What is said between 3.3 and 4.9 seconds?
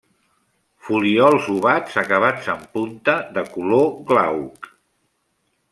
de color glauc.